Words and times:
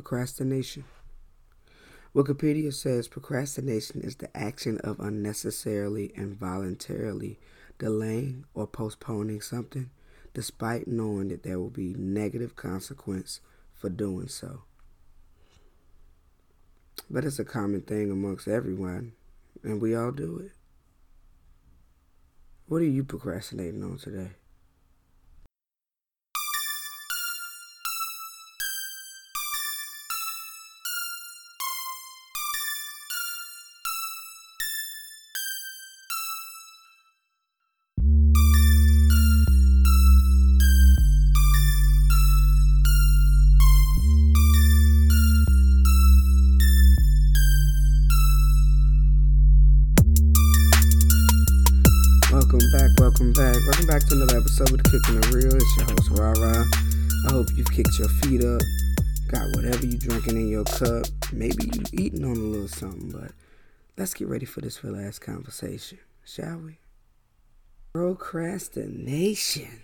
procrastination? 0.00 0.84
Wikipedia 2.14 2.72
says 2.72 3.06
procrastination 3.06 4.00
is 4.00 4.16
the 4.16 4.34
action 4.34 4.78
of 4.78 4.98
unnecessarily 4.98 6.10
and 6.16 6.34
voluntarily 6.34 7.38
delaying 7.78 8.46
or 8.54 8.66
postponing 8.66 9.42
something 9.42 9.90
despite 10.32 10.88
knowing 10.88 11.28
that 11.28 11.42
there 11.42 11.58
will 11.58 11.68
be 11.68 11.92
negative 11.98 12.56
consequence 12.56 13.40
for 13.74 13.90
doing 13.90 14.26
so. 14.26 14.62
But 17.10 17.26
it's 17.26 17.38
a 17.38 17.44
common 17.44 17.82
thing 17.82 18.10
amongst 18.10 18.48
everyone, 18.48 19.12
and 19.62 19.82
we 19.82 19.94
all 19.94 20.12
do 20.12 20.38
it. 20.38 20.52
What 22.68 22.80
are 22.80 22.86
you 22.86 23.04
procrastinating 23.04 23.84
on 23.84 23.98
today? 23.98 24.30
Episode 54.60 54.80
of 54.80 54.84
Kicking 54.92 55.20
the 55.20 55.28
Real. 55.36 55.56
It's 55.56 55.76
your 55.76 55.86
host, 55.86 56.10
Rara. 56.10 56.64
I 57.28 57.32
hope 57.32 57.46
you've 57.56 57.70
kicked 57.70 57.98
your 57.98 58.08
feet 58.08 58.44
up, 58.44 58.60
got 59.28 59.56
whatever 59.56 59.86
you 59.86 59.96
drinking 59.96 60.36
in 60.36 60.48
your 60.48 60.64
cup. 60.64 61.06
Maybe 61.32 61.70
you 61.72 61.82
eating 61.92 62.24
on 62.24 62.32
a 62.32 62.34
little 62.34 62.68
something, 62.68 63.10
but 63.10 63.32
let's 63.96 64.12
get 64.12 64.28
ready 64.28 64.44
for 64.44 64.60
this 64.60 64.84
relaxed 64.84 65.22
conversation, 65.22 65.98
shall 66.24 66.58
we? 66.58 66.78
Procrastination. 67.94 69.80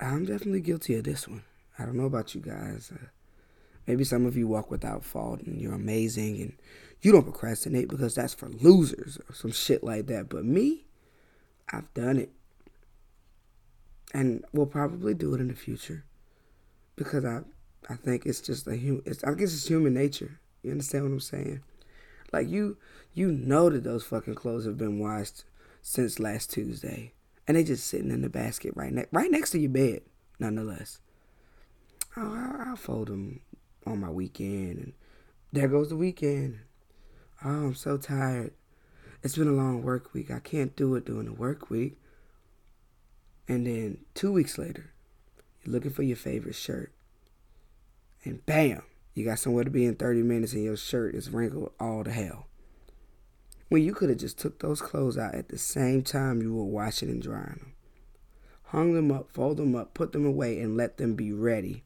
I'm 0.00 0.24
definitely 0.24 0.60
guilty 0.60 0.94
of 0.94 1.04
this 1.04 1.26
one. 1.26 1.42
I 1.78 1.84
don't 1.84 1.96
know 1.96 2.06
about 2.06 2.34
you 2.34 2.42
guys. 2.42 2.92
Uh, 2.94 3.06
maybe 3.88 4.04
some 4.04 4.24
of 4.26 4.36
you 4.36 4.46
walk 4.46 4.70
without 4.70 5.04
fault 5.04 5.40
and 5.40 5.60
you're 5.60 5.74
amazing 5.74 6.40
and 6.40 6.52
you 7.00 7.10
don't 7.10 7.24
procrastinate 7.24 7.88
because 7.88 8.14
that's 8.14 8.34
for 8.34 8.48
losers 8.48 9.18
or 9.28 9.34
some 9.34 9.50
shit 9.50 9.82
like 9.82 10.06
that. 10.06 10.28
But 10.28 10.44
me, 10.44 10.84
I've 11.72 11.92
done 11.94 12.18
it. 12.18 12.30
And 14.14 14.44
we'll 14.52 14.66
probably 14.66 15.14
do 15.14 15.34
it 15.34 15.40
in 15.40 15.48
the 15.48 15.54
future. 15.54 16.04
Because 16.96 17.24
I 17.24 17.40
I 17.88 17.96
think 17.96 18.26
it's 18.26 18.40
just 18.40 18.66
a 18.66 18.76
human 18.76 19.02
it's 19.06 19.24
I 19.24 19.34
guess 19.34 19.54
it's 19.54 19.66
human 19.66 19.94
nature. 19.94 20.38
You 20.62 20.70
understand 20.72 21.04
what 21.04 21.12
I'm 21.12 21.20
saying? 21.20 21.62
Like 22.32 22.48
you 22.48 22.76
you 23.14 23.32
know 23.32 23.70
that 23.70 23.84
those 23.84 24.04
fucking 24.04 24.34
clothes 24.34 24.66
have 24.66 24.78
been 24.78 24.98
washed 24.98 25.44
since 25.80 26.20
last 26.20 26.52
Tuesday. 26.52 27.12
And 27.48 27.56
they 27.56 27.64
just 27.64 27.86
sitting 27.86 28.10
in 28.10 28.22
the 28.22 28.28
basket 28.28 28.72
right 28.76 28.92
next 28.92 29.12
right 29.12 29.30
next 29.30 29.50
to 29.50 29.58
your 29.58 29.70
bed, 29.70 30.02
nonetheless. 30.38 31.00
Oh, 32.16 32.34
I'll, 32.34 32.68
I'll 32.68 32.76
fold 32.76 33.08
them 33.08 33.40
on 33.86 34.00
my 34.00 34.10
weekend 34.10 34.78
and 34.78 34.92
there 35.52 35.68
goes 35.68 35.88
the 35.88 35.96
weekend. 35.96 36.60
Oh, 37.44 37.66
I'm 37.66 37.74
so 37.74 37.96
tired. 37.96 38.52
It's 39.22 39.36
been 39.36 39.48
a 39.48 39.52
long 39.52 39.82
work 39.82 40.12
week. 40.14 40.30
I 40.30 40.40
can't 40.40 40.74
do 40.74 40.96
it 40.96 41.04
during 41.04 41.26
the 41.26 41.32
work 41.32 41.70
week. 41.70 41.96
And 43.46 43.66
then 43.66 43.98
two 44.14 44.32
weeks 44.32 44.58
later, 44.58 44.92
you're 45.62 45.72
looking 45.72 45.92
for 45.92 46.02
your 46.02 46.16
favorite 46.16 46.56
shirt. 46.56 46.92
And 48.24 48.44
bam, 48.46 48.82
you 49.14 49.24
got 49.24 49.38
somewhere 49.38 49.64
to 49.64 49.70
be 49.70 49.84
in 49.84 49.94
30 49.94 50.22
minutes 50.22 50.54
and 50.54 50.64
your 50.64 50.76
shirt 50.76 51.14
is 51.14 51.30
wrinkled 51.30 51.72
all 51.78 52.02
to 52.02 52.10
hell. 52.10 52.46
When 53.68 53.82
you 53.82 53.94
could 53.94 54.10
have 54.10 54.18
just 54.18 54.38
took 54.38 54.58
those 54.58 54.82
clothes 54.82 55.16
out 55.16 55.34
at 55.34 55.48
the 55.48 55.58
same 55.58 56.02
time 56.02 56.42
you 56.42 56.54
were 56.54 56.64
washing 56.64 57.08
and 57.08 57.22
drying 57.22 57.58
them. 57.58 57.72
Hung 58.64 58.94
them 58.94 59.12
up, 59.12 59.30
fold 59.30 59.58
them 59.58 59.76
up, 59.76 59.94
put 59.94 60.12
them 60.12 60.26
away, 60.26 60.60
and 60.60 60.76
let 60.76 60.96
them 60.96 61.14
be 61.14 61.32
ready 61.32 61.84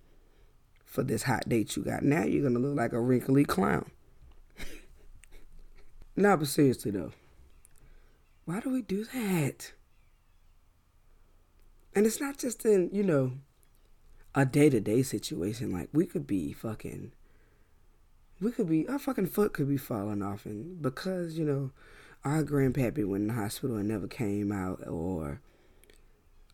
for 0.85 1.03
this 1.03 1.25
hot 1.25 1.49
date 1.49 1.77
you 1.77 1.83
got. 1.83 2.03
Now 2.03 2.25
you're 2.25 2.49
to 2.49 2.59
look 2.59 2.77
like 2.77 2.93
a 2.93 3.01
wrinkly 3.01 3.45
clown. 3.45 3.91
No, 6.19 6.35
but 6.35 6.49
seriously 6.49 6.93
though, 6.93 7.13
why 8.47 8.61
do 8.61 8.71
we 8.71 8.81
do 8.81 9.05
that? 9.05 9.73
And 11.95 12.07
it's 12.07 12.21
not 12.21 12.39
just 12.39 12.65
in, 12.65 12.89
you 12.93 13.03
know, 13.03 13.33
a 14.35 14.47
day 14.47 14.71
to 14.71 14.81
day 14.81 15.03
situation. 15.03 15.73
Like 15.73 15.89
we 15.93 16.07
could 16.07 16.27
be 16.27 16.53
fucking 16.53 17.13
we 18.41 18.53
could 18.53 18.69
be 18.69 18.87
our 18.89 18.99
fucking 18.99 19.27
foot 19.27 19.53
could 19.53 19.69
be 19.69 19.77
falling 19.77 20.23
off 20.23 20.47
and 20.47 20.81
because, 20.81 21.37
you 21.37 21.45
know, 21.45 21.71
our 22.25 22.45
grandpappy 22.45 23.07
went 23.07 23.23
in 23.23 23.29
the 23.29 23.35
hospital 23.35 23.77
and 23.77 23.89
never 23.89 24.07
came 24.07 24.53
out 24.53 24.87
or 24.87 25.41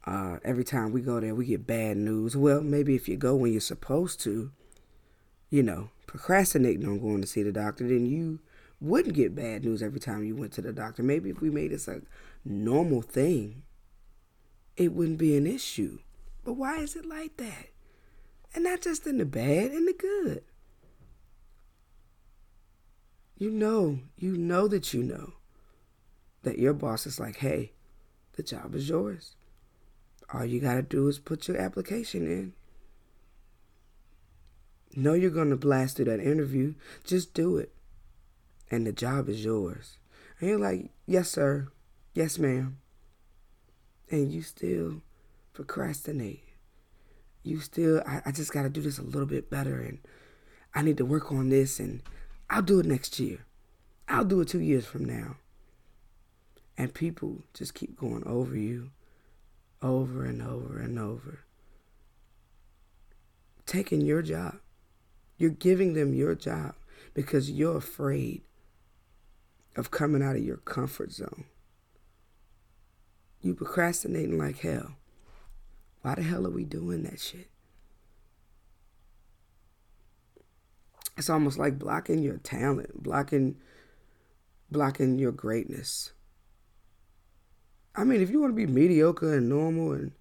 uh, 0.04 0.38
every 0.44 0.64
time 0.64 0.92
we 0.92 1.00
go 1.00 1.20
there 1.20 1.34
we 1.34 1.44
get 1.44 1.66
bad 1.66 1.98
news. 1.98 2.36
Well, 2.36 2.62
maybe 2.62 2.94
if 2.94 3.06
you 3.08 3.16
go 3.16 3.36
when 3.36 3.52
you're 3.52 3.60
supposed 3.60 4.20
to, 4.22 4.50
you 5.50 5.62
know, 5.62 5.90
procrastinating 6.06 6.86
on 6.86 7.00
going 7.00 7.20
to 7.20 7.26
see 7.26 7.42
the 7.42 7.52
doctor, 7.52 7.86
then 7.86 8.06
you 8.06 8.40
wouldn't 8.82 9.14
get 9.14 9.34
bad 9.34 9.64
news 9.64 9.82
every 9.82 10.00
time 10.00 10.24
you 10.24 10.34
went 10.34 10.52
to 10.54 10.60
the 10.62 10.72
doctor. 10.72 11.02
Maybe 11.02 11.30
if 11.30 11.40
we 11.40 11.50
made 11.50 11.70
this 11.70 11.86
a 11.86 12.02
normal 12.44 13.00
thing, 13.00 13.62
it 14.76 14.92
wouldn't 14.92 15.18
be 15.18 15.36
an 15.36 15.46
issue. 15.46 16.00
But 16.44 16.54
why 16.54 16.78
is 16.78 16.96
it 16.96 17.06
like 17.06 17.36
that? 17.36 17.68
And 18.54 18.64
not 18.64 18.82
just 18.82 19.06
in 19.06 19.18
the 19.18 19.24
bad, 19.24 19.70
in 19.70 19.86
the 19.86 19.92
good. 19.92 20.42
You 23.38 23.50
know, 23.50 24.00
you 24.16 24.36
know 24.36 24.66
that 24.68 24.92
you 24.92 25.02
know 25.02 25.34
that 26.42 26.58
your 26.58 26.74
boss 26.74 27.06
is 27.06 27.20
like, 27.20 27.36
hey, 27.36 27.72
the 28.32 28.42
job 28.42 28.74
is 28.74 28.88
yours. 28.88 29.36
All 30.34 30.44
you 30.44 30.60
got 30.60 30.74
to 30.74 30.82
do 30.82 31.06
is 31.08 31.18
put 31.18 31.46
your 31.46 31.56
application 31.56 32.26
in. 32.26 32.52
Know 34.94 35.14
you're 35.14 35.30
going 35.30 35.50
to 35.50 35.56
blast 35.56 35.96
through 35.96 36.06
that 36.06 36.20
interview. 36.20 36.74
Just 37.04 37.32
do 37.32 37.56
it 37.58 37.72
and 38.72 38.86
the 38.86 38.92
job 38.92 39.28
is 39.28 39.44
yours. 39.44 39.98
And 40.40 40.48
you're 40.48 40.58
like, 40.58 40.90
yes, 41.06 41.30
sir. 41.30 41.68
Yes, 42.14 42.38
ma'am. 42.38 42.78
And 44.10 44.32
you 44.32 44.42
still 44.42 45.02
procrastinate. 45.52 46.42
You 47.44 47.60
still, 47.60 48.02
I, 48.06 48.22
I 48.26 48.32
just 48.32 48.52
got 48.52 48.62
to 48.62 48.68
do 48.68 48.80
this 48.80 48.98
a 48.98 49.02
little 49.02 49.26
bit 49.26 49.50
better. 49.50 49.80
And 49.80 49.98
I 50.74 50.82
need 50.82 50.96
to 50.96 51.04
work 51.04 51.30
on 51.30 51.50
this. 51.50 51.78
And 51.78 52.02
I'll 52.50 52.62
do 52.62 52.80
it 52.80 52.86
next 52.86 53.20
year. 53.20 53.44
I'll 54.08 54.24
do 54.24 54.40
it 54.40 54.48
two 54.48 54.60
years 54.60 54.86
from 54.86 55.04
now. 55.04 55.36
And 56.76 56.92
people 56.92 57.44
just 57.54 57.74
keep 57.74 57.96
going 57.96 58.26
over 58.26 58.56
you 58.56 58.90
over 59.82 60.24
and 60.24 60.40
over 60.40 60.78
and 60.78 60.98
over. 60.98 61.40
Taking 63.66 64.00
your 64.00 64.22
job. 64.22 64.56
You're 65.36 65.50
giving 65.50 65.94
them 65.94 66.14
your 66.14 66.34
job 66.34 66.74
because 67.14 67.50
you're 67.50 67.76
afraid 67.76 68.42
of 69.76 69.90
coming 69.90 70.22
out 70.22 70.36
of 70.36 70.44
your 70.44 70.58
comfort 70.58 71.12
zone. 71.12 71.44
You 73.40 73.54
procrastinating 73.54 74.38
like 74.38 74.60
hell. 74.60 74.96
Why 76.02 76.14
the 76.14 76.22
hell 76.22 76.46
are 76.46 76.50
we 76.50 76.64
doing 76.64 77.02
that 77.04 77.20
shit? 77.20 77.48
It's 81.16 81.30
almost 81.30 81.58
like 81.58 81.78
blocking 81.78 82.22
your 82.22 82.38
talent, 82.38 83.02
blocking 83.02 83.56
blocking 84.70 85.18
your 85.18 85.32
greatness. 85.32 86.12
I 87.94 88.04
mean, 88.04 88.22
if 88.22 88.30
you 88.30 88.40
want 88.40 88.52
to 88.52 88.66
be 88.66 88.66
mediocre 88.66 89.34
and 89.34 89.48
normal 89.48 89.92
and 89.92 90.12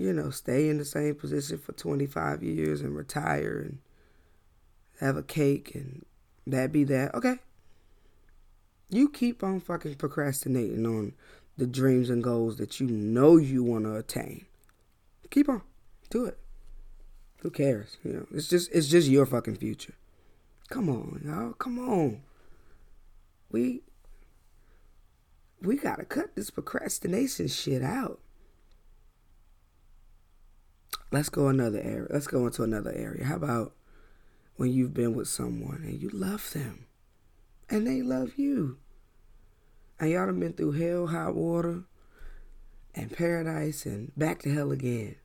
you 0.00 0.14
know, 0.14 0.30
stay 0.30 0.70
in 0.70 0.78
the 0.78 0.84
same 0.84 1.14
position 1.14 1.58
for 1.58 1.72
25 1.72 2.42
years 2.42 2.80
and 2.80 2.96
retire 2.96 3.58
and 3.58 3.78
have 4.98 5.18
a 5.18 5.22
cake 5.22 5.74
and 5.74 6.06
that 6.46 6.72
be 6.72 6.84
that. 6.84 7.14
Okay, 7.14 7.36
you 8.90 9.08
keep 9.08 9.42
on 9.42 9.60
fucking 9.60 9.94
procrastinating 9.94 10.84
on 10.84 11.14
the 11.56 11.66
dreams 11.66 12.10
and 12.10 12.22
goals 12.22 12.56
that 12.56 12.80
you 12.80 12.86
know 12.86 13.36
you 13.36 13.62
want 13.62 13.84
to 13.84 13.96
attain. 13.96 14.46
Keep 15.30 15.48
on. 15.48 15.62
Do 16.10 16.24
it. 16.24 16.38
Who 17.38 17.50
cares? 17.50 17.96
You 18.04 18.12
know, 18.12 18.26
it's 18.32 18.48
just 18.48 18.70
it's 18.72 18.88
just 18.88 19.08
your 19.08 19.26
fucking 19.26 19.56
future. 19.56 19.94
Come 20.68 20.88
on, 20.88 21.22
y'all. 21.24 21.52
Come 21.52 21.78
on. 21.78 22.22
We 23.50 23.82
we 25.62 25.76
gotta 25.76 26.04
cut 26.04 26.34
this 26.34 26.50
procrastination 26.50 27.48
shit 27.48 27.82
out. 27.82 28.20
Let's 31.12 31.28
go 31.28 31.48
another 31.48 31.80
area. 31.80 32.06
Let's 32.10 32.26
go 32.26 32.46
into 32.46 32.62
another 32.62 32.92
area. 32.92 33.24
How 33.24 33.36
about 33.36 33.72
when 34.56 34.72
you've 34.72 34.94
been 34.94 35.14
with 35.14 35.28
someone 35.28 35.82
and 35.84 36.00
you 36.00 36.08
love 36.10 36.52
them? 36.52 36.86
And 37.70 37.86
they 37.86 38.02
love 38.02 38.32
you. 38.36 38.78
And 39.98 40.10
y'all 40.10 40.26
done 40.26 40.40
been 40.40 40.52
through 40.54 40.72
hell, 40.72 41.06
hot 41.06 41.34
water, 41.34 41.84
and 42.94 43.10
paradise, 43.12 43.86
and 43.86 44.12
back 44.16 44.40
to 44.42 44.52
hell 44.52 44.72
again. 44.72 45.16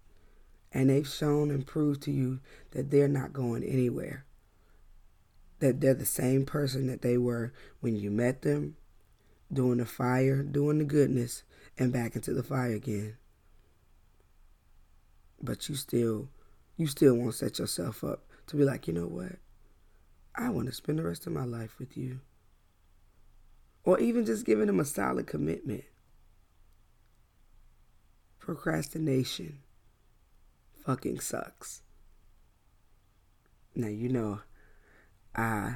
and 0.75 0.89
they've 0.89 1.07
shown 1.07 1.49
and 1.51 1.65
proved 1.65 2.01
to 2.03 2.11
you 2.11 2.41
that 2.71 2.91
they're 2.91 3.07
not 3.07 3.31
going 3.31 3.63
anywhere. 3.63 4.25
That 5.59 5.79
they're 5.79 5.93
the 5.93 6.05
same 6.05 6.45
person 6.45 6.87
that 6.87 7.01
they 7.01 7.17
were 7.17 7.53
when 7.79 7.95
you 7.95 8.11
met 8.11 8.41
them, 8.41 8.75
doing 9.51 9.77
the 9.77 9.85
fire, 9.85 10.43
doing 10.43 10.79
the 10.79 10.83
goodness, 10.83 11.43
and 11.79 11.93
back 11.93 12.15
into 12.15 12.33
the 12.33 12.43
fire 12.43 12.73
again. 12.73 13.15
But 15.41 15.69
you 15.69 15.75
still, 15.75 16.27
you 16.75 16.87
still 16.87 17.15
won't 17.15 17.35
set 17.35 17.57
yourself 17.57 18.03
up 18.03 18.25
to 18.47 18.57
be 18.57 18.65
like, 18.65 18.85
you 18.85 18.93
know 18.93 19.07
what? 19.07 19.37
I 20.35 20.49
want 20.49 20.67
to 20.67 20.73
spend 20.73 20.99
the 20.99 21.03
rest 21.03 21.25
of 21.25 21.31
my 21.31 21.45
life 21.45 21.79
with 21.79 21.95
you. 21.95 22.19
Or 23.85 23.99
even 23.99 24.25
just 24.25 24.45
giving 24.45 24.67
them 24.67 24.79
a 24.79 24.85
solid 24.85 25.27
commitment. 25.27 25.83
Procrastination 28.39 29.59
fucking 30.85 31.19
sucks. 31.19 31.81
Now, 33.75 33.87
you 33.87 34.09
know, 34.09 34.39
I, 35.35 35.75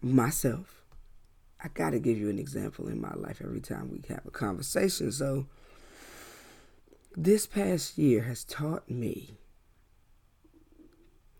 myself, 0.00 0.82
I 1.62 1.68
gotta 1.68 1.98
give 1.98 2.18
you 2.18 2.28
an 2.30 2.38
example 2.38 2.88
in 2.88 3.00
my 3.00 3.12
life 3.14 3.40
every 3.42 3.60
time 3.60 3.90
we 3.90 4.02
have 4.08 4.26
a 4.26 4.30
conversation. 4.30 5.12
So, 5.12 5.46
this 7.16 7.46
past 7.46 7.98
year 7.98 8.22
has 8.22 8.44
taught 8.44 8.88
me 8.88 9.38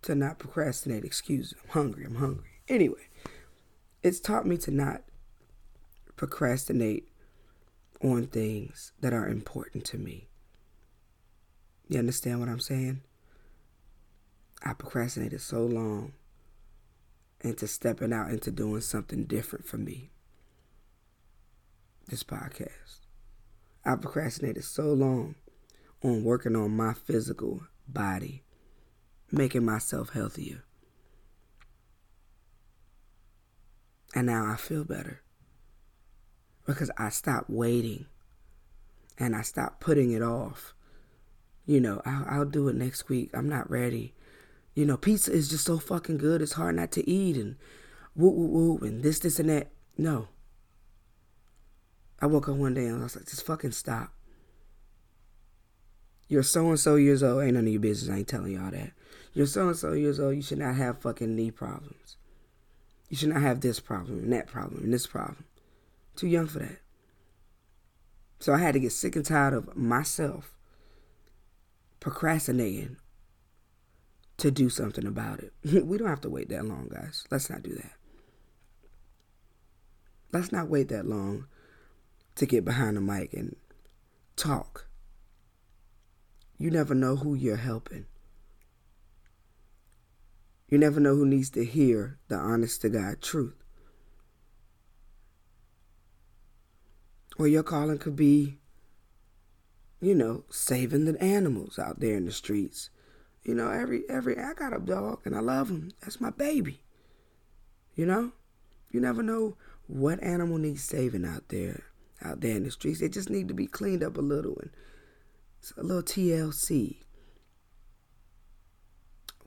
to 0.03 0.15
not 0.15 0.39
procrastinate. 0.39 1.05
Excuse 1.05 1.55
me, 1.55 1.61
I'm 1.65 1.71
hungry, 1.71 2.05
I'm 2.05 2.17
hungry. 2.17 2.61
Anyway, 2.69 3.09
it's 4.03 4.21
taught 4.21 4.47
me 4.47 4.57
to 4.59 4.71
not 4.71 5.03
procrastinate 6.21 7.09
on 8.03 8.27
things 8.27 8.93
that 9.01 9.15
are 9.15 9.27
important 9.27 9.87
to 9.87 9.97
me. 9.97 10.29
You 11.89 11.99
understand 11.99 12.41
what 12.41 12.49
I'm 12.51 12.61
saying? 12.61 13.01
I 14.63 14.75
procrastinated 14.75 15.41
so 15.41 15.65
long 15.65 16.13
into 17.41 17.67
stepping 17.67 18.13
out 18.13 18.29
into 18.29 18.51
doing 18.51 18.83
something 18.83 19.25
different 19.25 19.67
for 19.67 19.79
me. 19.79 20.11
This 22.09 22.23
podcast. 22.23 23.07
I 23.83 23.97
procrastinated 23.97 24.65
so 24.65 24.93
long 24.93 25.37
on 26.05 26.23
working 26.23 26.55
on 26.55 26.77
my 26.77 26.93
physical 26.93 27.63
body, 27.89 28.43
making 29.33 29.65
myself 29.65 30.11
healthier. 30.11 30.65
And 34.15 34.27
now 34.27 34.45
I 34.45 34.57
feel 34.57 34.85
better 34.85 35.23
because 36.67 36.91
I 36.97 37.09
stopped 37.09 37.51
waiting 37.51 38.07
and 39.19 39.35
I 39.35 39.43
stopped 39.43 39.81
putting 39.81 40.13
it 40.13 40.23
off 40.23 40.75
you 41.71 41.81
know, 41.81 42.03
I'll, 42.05 42.25
I'll 42.29 42.45
do 42.45 42.67
it 42.67 42.75
next 42.75 43.09
week. 43.09 43.31
I'm 43.33 43.49
not 43.49 43.71
ready. 43.71 44.13
You 44.75 44.85
know, 44.87 44.97
pizza 44.97 45.31
is 45.31 45.49
just 45.49 45.65
so 45.65 45.79
fucking 45.79 46.19
good. 46.19 46.43
It's 46.43 46.55
hard 46.55 46.75
not 46.75 46.91
to 46.93 47.09
eat 47.09 47.37
and 47.37 47.55
woo 48.17 48.31
woo 48.31 48.49
woo 48.49 48.79
and 48.79 49.05
this, 49.05 49.21
this, 49.21 49.39
and 49.39 49.49
that. 49.51 49.69
No. 49.97 50.27
I 52.21 52.27
woke 52.27 52.49
up 52.49 52.57
one 52.57 52.75
day 52.75 52.87
and 52.87 52.99
I 52.99 53.05
was 53.05 53.15
like, 53.15 53.27
just 53.27 53.47
fucking 53.47 53.71
stop. 53.71 54.13
You're 56.27 56.43
so 56.43 56.69
and 56.71 56.81
so 56.81 56.97
years 56.97 57.23
old. 57.23 57.45
Ain't 57.45 57.55
none 57.55 57.67
of 57.67 57.73
your 57.73 57.81
business. 57.81 58.13
I 58.13 58.19
ain't 58.19 58.29
telling 58.29 58.53
y'all 58.53 58.73
that. 58.73 58.91
You're 59.33 59.47
so 59.47 59.69
and 59.69 59.77
so 59.77 59.93
years 59.93 60.19
old. 60.19 60.35
You 60.35 60.43
should 60.43 60.59
not 60.59 60.75
have 60.75 60.99
fucking 60.99 61.37
knee 61.37 61.53
problems. 61.53 62.17
You 63.09 63.17
should 63.17 63.29
not 63.29 63.43
have 63.43 63.61
this 63.61 63.79
problem 63.79 64.19
and 64.25 64.33
that 64.33 64.49
problem 64.49 64.83
and 64.83 64.93
this 64.93 65.07
problem. 65.07 65.45
Too 66.17 66.29
young 66.29 66.47
for 66.47 66.61
that. 66.61 66.81
So 68.41 68.53
I 68.55 68.59
had 68.59 68.73
to 68.73 68.81
get 68.81 68.93
sick 68.93 69.17
and 69.17 69.25
tired 69.25 69.55
of 69.55 69.77
myself 69.77 70.55
procrastinating 72.01 72.97
to 74.39 74.51
do 74.51 74.71
something 74.71 75.07
about 75.07 75.41
it. 75.41 75.53
we 75.85 75.99
don't 75.99 76.09
have 76.09 76.23
to 76.23 76.31
wait 76.31 76.49
that 76.49 76.65
long, 76.65 76.89
guys. 76.93 77.25
Let's 77.31 77.51
not 77.51 77.63
do 77.63 77.75
that. 77.75 77.93
Let's 80.33 80.53
not 80.53 80.69
wait 80.69 80.89
that 80.89 81.07
long 81.07 81.47
to 82.37 82.47
get 82.47 82.65
behind 82.65 82.97
the 82.97 83.01
mic 83.01 83.35
and 83.35 83.57
talk. 84.37 84.87
You 86.57 86.71
never 86.71 86.95
know 86.95 87.17
who 87.17 87.35
you're 87.35 87.57
helping. 87.57 88.07
You 90.69 90.79
never 90.79 91.01
know 91.01 91.17
who 91.17 91.27
needs 91.27 91.51
to 91.51 91.65
hear 91.65 92.19
the 92.29 92.37
honest 92.37 92.81
to 92.83 92.89
God 92.89 93.21
truth. 93.21 93.60
Or 97.39 97.49
your 97.49 97.63
calling 97.63 97.99
could 97.99 98.17
be 98.17 98.61
you 100.01 100.15
know, 100.15 100.45
saving 100.51 101.05
the 101.05 101.23
animals 101.23 101.79
out 101.79 102.01
there 102.01 102.17
in 102.17 102.25
the 102.25 102.33
streets. 102.33 102.91
You 103.45 103.55
know, 103.55 103.71
every 103.71 104.03
every 104.09 104.39
I 104.39 104.55
got 104.55 104.75
a 104.75 104.79
dog 104.79 105.21
and 105.25 105.37
I 105.37 105.41
love 105.41 105.69
him. 105.69 105.93
That's 106.01 106.21
my 106.21 106.31
baby. 106.31 106.81
You 107.95 108.07
know, 108.07 108.33
you 108.91 109.01
never 109.01 109.23
know 109.23 109.57
what 109.87 110.23
animal 110.23 110.59
needs 110.59 110.85
saving 110.85 111.27
out 111.27 111.49
there, 111.49 111.85
out 112.23 112.41
there 112.41 112.57
in 112.57 112.65
the 112.65 112.71
streets. 112.71 113.01
They 113.01 113.09
just 113.09 113.31
need 113.31 113.49
to 113.49 113.55
be 113.55 113.67
cleaned 113.67 114.03
up 114.03 114.17
a 114.17 114.23
little 114.23 114.59
and 114.61 114.71
a 115.77 115.83
little 115.83 116.03
TLC. 116.03 116.99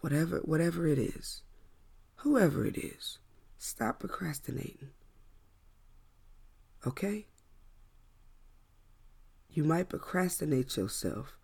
Whatever, 0.01 0.39
whatever 0.39 0.85
it 0.85 0.99
is, 0.99 1.43
whoever 2.17 2.65
it 2.65 2.77
is, 2.77 3.19
stop 3.57 3.99
procrastinating. 4.01 4.89
Okay 6.85 7.25
you 9.53 9.63
might 9.63 9.89
procrastinate 9.89 10.75
yourself 10.75 11.37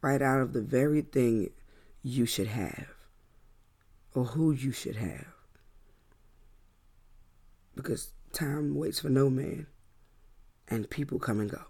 right 0.00 0.22
out 0.22 0.40
of 0.40 0.52
the 0.52 0.62
very 0.62 1.02
thing 1.02 1.50
you 2.02 2.26
should 2.26 2.48
have 2.48 2.88
or 4.14 4.24
who 4.24 4.50
you 4.50 4.72
should 4.72 4.96
have. 4.96 5.26
Because 7.74 8.12
time 8.32 8.74
waits 8.74 9.00
for 9.00 9.10
no 9.10 9.28
man 9.28 9.66
and 10.68 10.88
people 10.88 11.18
come 11.18 11.40
and 11.40 11.50
go. 11.50 11.62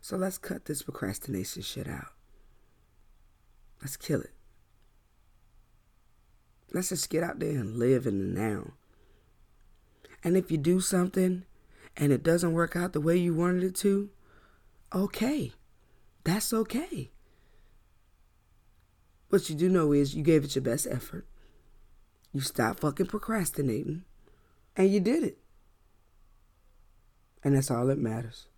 So 0.00 0.16
let's 0.16 0.38
cut 0.38 0.64
this 0.64 0.82
procrastination 0.82 1.62
shit 1.62 1.88
out. 1.88 2.12
Let's 3.80 3.96
kill 3.96 4.20
it. 4.20 4.32
Let's 6.72 6.88
just 6.88 7.08
get 7.08 7.22
out 7.22 7.38
there 7.38 7.50
and 7.50 7.78
live 7.78 8.06
in 8.06 8.18
the 8.18 8.40
now. 8.40 8.72
And 10.24 10.36
if 10.36 10.50
you 10.50 10.58
do 10.58 10.80
something 10.80 11.44
and 11.96 12.12
it 12.12 12.22
doesn't 12.22 12.52
work 12.52 12.76
out 12.76 12.92
the 12.92 13.00
way 13.00 13.16
you 13.16 13.34
wanted 13.34 13.62
it 13.62 13.74
to, 13.76 14.10
okay. 14.92 15.52
That's 16.24 16.52
okay. 16.52 17.10
What 19.28 19.48
you 19.50 19.54
do 19.54 19.68
know 19.68 19.92
is 19.92 20.14
you 20.14 20.22
gave 20.22 20.44
it 20.44 20.54
your 20.54 20.62
best 20.62 20.86
effort. 20.90 21.26
You 22.32 22.40
stopped 22.40 22.80
fucking 22.80 23.06
procrastinating. 23.06 24.04
And 24.76 24.90
you 24.90 25.00
did 25.00 25.22
it. 25.22 25.38
And 27.42 27.54
that's 27.54 27.70
all 27.70 27.86
that 27.86 27.98
matters. 27.98 28.48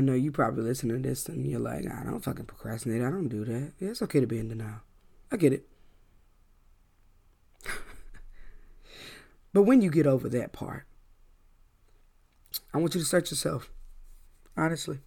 I 0.00 0.04
know 0.04 0.14
you 0.14 0.32
probably 0.32 0.62
listen 0.62 0.88
to 0.88 0.98
this 0.98 1.28
and 1.28 1.46
you're 1.46 1.60
like, 1.60 1.84
I 1.86 2.04
don't 2.04 2.20
fucking 2.20 2.46
procrastinate. 2.46 3.02
I 3.02 3.10
don't 3.10 3.28
do 3.28 3.44
that. 3.44 3.72
Yeah, 3.78 3.90
it's 3.90 4.02
okay 4.02 4.20
to 4.20 4.26
be 4.26 4.38
in 4.38 4.48
denial. 4.48 4.80
I 5.30 5.36
get 5.36 5.52
it. 5.52 5.68
but 9.52 9.62
when 9.62 9.82
you 9.82 9.90
get 9.90 10.06
over 10.06 10.28
that 10.28 10.52
part, 10.52 10.84
I 12.72 12.78
want 12.78 12.94
you 12.94 13.00
to 13.00 13.06
search 13.06 13.30
yourself. 13.30 13.70
Honestly. 14.56 15.00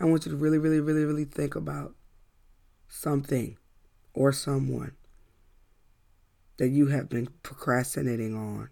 I 0.00 0.04
want 0.04 0.24
you 0.24 0.32
to 0.32 0.36
really, 0.36 0.58
really, 0.58 0.80
really, 0.80 1.04
really 1.04 1.24
think 1.24 1.54
about 1.54 1.94
something 2.88 3.56
or 4.12 4.32
someone 4.32 4.92
that 6.56 6.68
you 6.68 6.86
have 6.86 7.08
been 7.08 7.28
procrastinating 7.42 8.34
on 8.34 8.70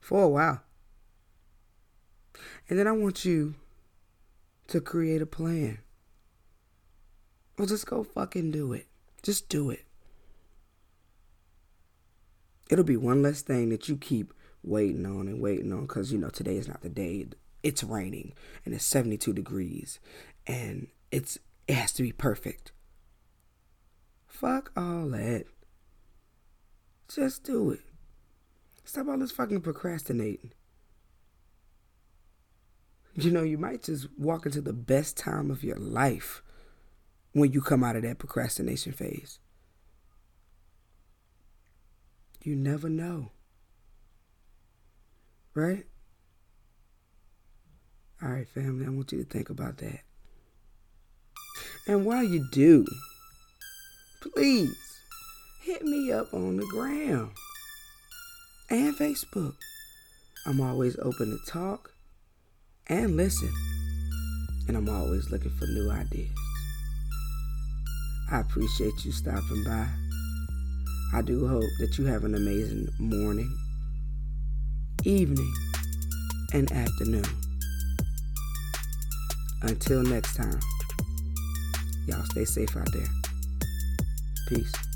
for 0.00 0.24
a 0.24 0.28
while. 0.28 0.62
And 2.68 2.78
then 2.78 2.86
I 2.86 2.92
want 2.92 3.24
you 3.24 3.54
to 4.68 4.80
create 4.80 5.22
a 5.22 5.26
plan. 5.26 5.78
Well, 7.58 7.68
just 7.68 7.86
go 7.86 8.02
fucking 8.02 8.50
do 8.50 8.72
it. 8.72 8.86
Just 9.22 9.48
do 9.48 9.70
it. 9.70 9.84
It'll 12.70 12.84
be 12.84 12.96
one 12.96 13.22
less 13.22 13.42
thing 13.42 13.68
that 13.70 13.88
you 13.88 13.96
keep 13.96 14.32
waiting 14.62 15.06
on 15.06 15.28
and 15.28 15.40
waiting 15.40 15.72
on 15.72 15.82
because 15.82 16.12
you 16.12 16.18
know 16.18 16.28
today 16.28 16.56
is 16.56 16.68
not 16.68 16.82
the 16.82 16.88
day. 16.88 17.26
It's 17.62 17.84
raining 17.84 18.32
and 18.64 18.74
it's 18.74 18.84
72 18.84 19.32
degrees 19.32 20.00
and 20.46 20.88
it's 21.10 21.38
it 21.66 21.74
has 21.74 21.92
to 21.92 22.02
be 22.02 22.12
perfect. 22.12 22.72
Fuck 24.26 24.72
all 24.76 25.08
that. 25.10 25.44
Just 27.08 27.44
do 27.44 27.70
it. 27.70 27.80
Stop 28.84 29.08
all 29.08 29.18
this 29.18 29.30
fucking 29.30 29.60
procrastinating. 29.60 30.52
You 33.14 33.30
know 33.30 33.42
you 33.42 33.58
might 33.58 33.82
just 33.82 34.08
walk 34.16 34.46
into 34.46 34.60
the 34.60 34.72
best 34.72 35.16
time 35.16 35.50
of 35.50 35.62
your 35.62 35.76
life 35.76 36.42
when 37.32 37.52
you 37.52 37.60
come 37.60 37.84
out 37.84 37.96
of 37.96 38.02
that 38.02 38.18
procrastination 38.18 38.92
phase. 38.92 39.38
You 42.42 42.56
never 42.56 42.88
know 42.88 43.32
Right? 45.60 45.84
All 48.22 48.30
right, 48.30 48.48
family, 48.48 48.86
I 48.86 48.88
want 48.88 49.12
you 49.12 49.22
to 49.22 49.28
think 49.28 49.50
about 49.50 49.76
that. 49.76 50.00
And 51.86 52.06
while 52.06 52.24
you 52.24 52.48
do, 52.50 52.86
please 54.22 54.74
hit 55.62 55.82
me 55.82 56.12
up 56.12 56.32
on 56.32 56.56
the 56.56 56.64
gram 56.70 57.32
and 58.70 58.96
Facebook. 58.96 59.54
I'm 60.46 60.62
always 60.62 60.98
open 60.98 61.28
to 61.28 61.52
talk 61.52 61.92
and 62.86 63.18
listen, 63.18 63.52
and 64.66 64.78
I'm 64.78 64.88
always 64.88 65.30
looking 65.30 65.54
for 65.58 65.66
new 65.66 65.90
ideas. 65.90 66.32
I 68.32 68.40
appreciate 68.40 69.04
you 69.04 69.12
stopping 69.12 69.62
by. 69.64 69.86
I 71.12 71.20
do 71.20 71.46
hope 71.46 71.70
that 71.80 71.98
you 71.98 72.06
have 72.06 72.24
an 72.24 72.34
amazing 72.34 72.88
morning, 72.98 73.54
evening, 75.04 75.52
and 76.52 76.70
afternoon. 76.72 77.24
Until 79.62 80.02
next 80.02 80.36
time, 80.36 80.60
y'all 82.06 82.24
stay 82.24 82.44
safe 82.44 82.76
out 82.76 82.88
there. 82.92 83.08
Peace. 84.48 84.89